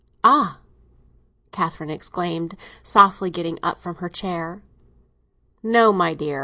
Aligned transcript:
"Ah!" 0.23 0.57
Catherine 1.51 1.91
exclaimed 1.91 2.57
softly, 2.81 3.29
getting 3.29 3.59
up 3.61 3.77
from 3.77 3.97
her 3.97 4.09
chair. 4.09 4.63
"No, 5.61 5.93
my 5.93 6.15
dear. 6.15 6.39